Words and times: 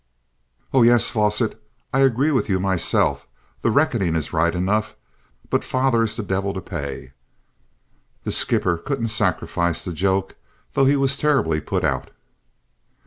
"Oh, 0.73 0.81
yes, 0.81 1.11
Fosset; 1.11 1.61
I 1.93 1.99
agree 1.99 2.31
with 2.31 2.49
you 2.49 2.59
myself. 2.59 3.27
The 3.61 3.69
reckoning 3.69 4.15
is 4.15 4.33
right 4.33 4.55
enough, 4.55 4.95
but 5.51 5.63
father's 5.63 6.15
the 6.15 6.23
devil 6.23 6.55
to 6.55 6.59
pay!" 6.61 7.11
The 8.23 8.31
skipper 8.31 8.79
couldn't 8.79 9.09
sacrifice 9.09 9.85
the 9.85 9.93
joke, 9.93 10.37
though 10.73 10.85
he 10.85 10.95
was 10.95 11.17
terribly 11.19 11.61
put 11.61 11.83
out. 11.83 12.09